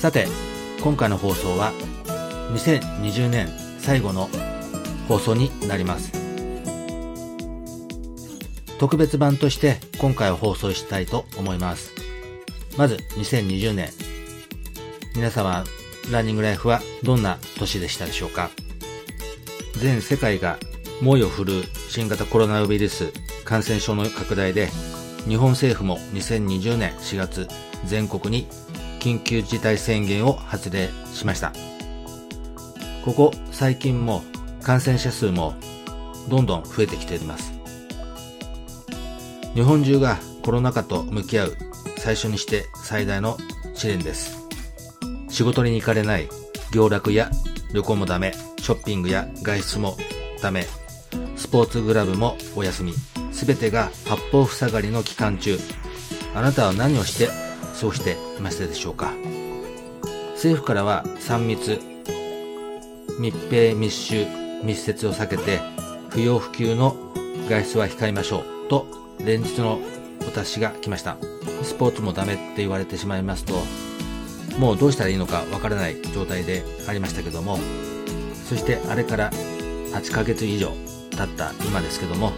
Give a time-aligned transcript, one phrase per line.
[0.00, 0.26] さて
[0.82, 1.74] 今回の放送は
[2.54, 3.48] 2020年
[3.80, 4.30] 最後の
[5.08, 6.10] 放送になります。
[8.78, 11.92] 特別版として今回は放送したいと思います。
[12.78, 13.90] まず2020年。
[15.14, 15.64] 皆様
[16.10, 18.48] ランニングライフはどんな年でしたでしょうか？
[19.76, 20.56] 全世界が
[21.02, 23.12] 猛威を振るう新型コロナウイルス
[23.44, 24.70] 感染症の拡大で
[25.28, 27.48] 日本政府も2020年4月
[27.84, 28.46] 全国に
[29.00, 31.52] 緊急事態宣言を発令しました。
[33.04, 34.22] ここ最近も
[34.62, 35.54] 感染者数も
[36.28, 37.52] どんどん増えてきています。
[39.54, 41.56] 日本中がコロナ禍と向き合う
[41.96, 43.36] 最初にして最大の
[43.74, 44.46] 試練です。
[45.28, 46.28] 仕事に行かれない
[46.72, 47.30] 行楽や
[47.72, 49.96] 旅行もダメショッピングや外出も
[50.42, 50.66] ダメ
[51.36, 52.92] スポーツグラブもお休み
[53.32, 55.58] 全てが八方塞がりの期間中。
[56.34, 57.49] あなたは何をして
[57.80, 59.14] 過ごしていましたでしょうか。
[60.34, 61.80] 政府からは3密
[63.18, 64.26] 密閉密集
[64.62, 65.60] 密接を避けて
[66.10, 66.94] 不要不急の
[67.48, 68.68] 外出は控えましょう。
[68.68, 68.86] と
[69.18, 69.80] 連日の
[70.20, 71.16] お達しが来ました。
[71.62, 73.54] スポーツもダメって言われてしまいますと
[74.58, 77.58] もうどうしたらいいのかわからない状態でありましたけども
[78.48, 80.68] そしてあれから8ヶ月以上
[81.10, 82.32] 経った今ですけども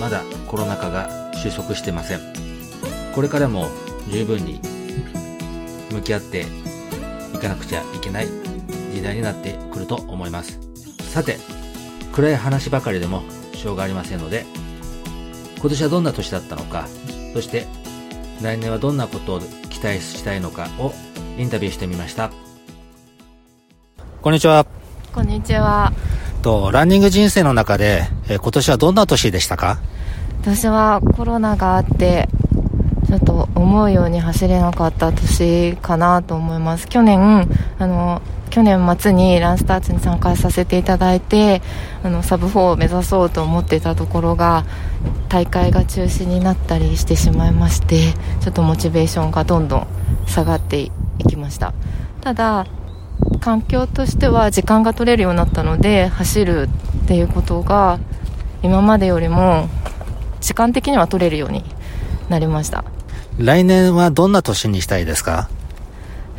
[0.00, 2.20] まだコロナ禍が収束してません。
[3.14, 3.68] これからも
[4.10, 4.60] 十分に
[5.90, 6.46] 向き合って
[7.34, 8.28] いかなくちゃいけない
[8.92, 10.58] 時代になってくると思います。
[11.10, 11.38] さて
[12.12, 13.22] 暗い話ばかりでも
[13.54, 14.44] しょうがありませんので
[15.58, 16.86] 今年はどんな年だったのか
[17.32, 17.66] そして
[18.42, 19.40] 来年はどんなことを
[19.70, 20.92] 期待したいのかを
[21.38, 22.30] インタビューしてみました。
[24.22, 24.66] こんにちは。
[25.14, 25.92] こんにちは。
[26.42, 29.78] とランニング人生の中で、え今年はどんな年でしたか？
[30.42, 32.28] 私はコロナがあって
[33.06, 36.88] ちょっと思うように走れなかった年かなと思います。
[36.88, 41.62] 去年あの去年末にランスターズに参加させていただいて
[42.02, 44.64] あのサブ4を目指そうと思っていたところが
[45.28, 49.86] 大会が中止になったりしてしまいましてちょっとモチベーションがどんどん
[50.26, 50.90] 下がってい
[51.28, 51.74] きました。
[52.22, 52.66] ただ
[53.40, 56.68] 環境としては時間が取れるようになったので走る
[57.04, 57.98] っていうことが
[58.62, 59.68] 今までよりも
[60.40, 61.64] 時間的には取れるように
[62.28, 62.84] なりました。
[63.38, 65.48] 来年はどんな年にしたいですか？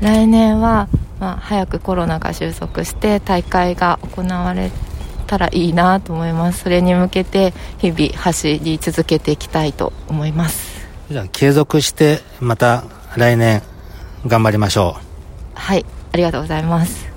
[0.02, 0.88] 来年は、
[1.20, 4.72] まあ、早くコロナが収束して大会が行われ
[5.28, 6.64] たらいいなと思います。
[6.64, 10.88] それに向けて日々走り続けていきたいと思います。
[11.12, 12.84] じゃあ継続してまた
[13.16, 13.62] 来年
[14.26, 15.02] 頑張りましょう。
[15.54, 17.08] はいありがとうございます。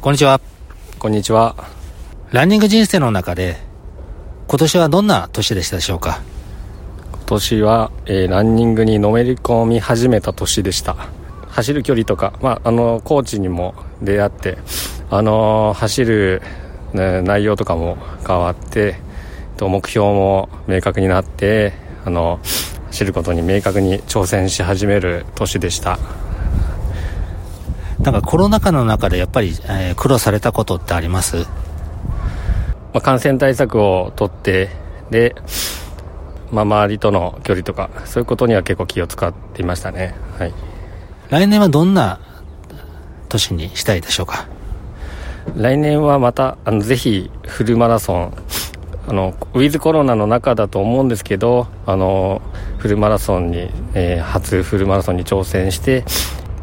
[0.00, 0.40] こんにちは。
[0.98, 1.56] こんにちは。
[2.30, 3.56] ランニング人生の中で
[4.46, 6.20] 今年はどんな年でしたでしょうか？
[6.20, 6.33] 今
[7.26, 10.96] 年は、えー、ランニングにのめり込み始めた年でした。
[11.48, 14.58] 走る距離とか、まあ、あのコーチにも出会って
[15.08, 16.42] あの走る、
[16.92, 17.96] ね、内容とかも
[18.26, 18.96] 変わって
[19.56, 21.72] と目標も明確になって
[22.04, 22.40] あの
[22.88, 25.98] 走ることに明確に挑戦し始める年でした。
[28.00, 31.36] なんかコロナ禍の中でやっぱり、えー、苦労されたことってあります？
[32.92, 34.70] まあ、感染対策をとって
[35.10, 35.34] で、
[36.54, 40.54] まあ、周りとの距離とかそういうことには結構気を使っていましたね、はい、
[41.28, 42.20] 来年はどんな
[43.28, 44.46] 年にしたいでしょうか？
[45.56, 48.32] 来年はまたあのぜひフルマラソン
[49.08, 52.40] あのウィズコロナの中だと思うんですけどあの
[52.78, 56.04] フルマラソンに、えー、初フルマラソンに挑戦して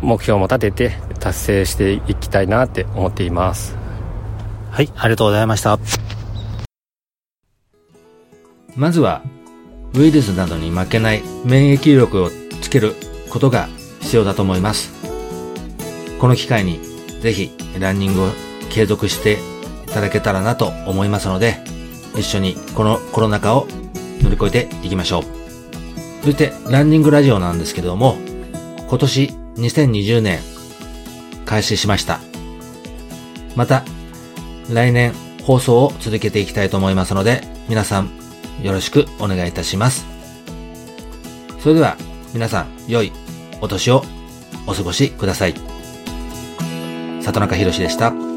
[0.02, 3.76] 目標も立てて達成していきたいなって思っています。
[4.72, 5.78] はいありがとうございました。
[8.76, 9.22] まずは
[9.94, 12.30] ウイルスなどに負けない免疫力を
[12.62, 12.96] つける
[13.30, 13.68] ことが
[14.02, 14.92] 必要だと思います
[16.20, 16.80] この機会に
[17.22, 18.30] ぜひランニングを
[18.70, 19.40] 継続して
[19.88, 21.58] いただけたらなと思いますので
[22.16, 23.68] 一緒にこのコロナ禍を
[24.22, 25.24] 乗り越えていきましょう
[26.24, 28.18] そしてランニングラジオなんですけれども
[28.88, 30.40] 今年2020年
[31.46, 32.20] 開始しました。
[33.56, 33.84] また、
[34.70, 35.14] 来年
[35.44, 38.21] 放送を続けていきたいと思いますので、皆さん
[38.62, 40.06] よろしくお願いいたします。
[41.60, 41.98] それでは
[42.34, 43.12] 皆さん良い
[43.62, 44.04] お年を
[44.68, 45.54] お過ごしください。
[47.22, 48.31] 里中博でした。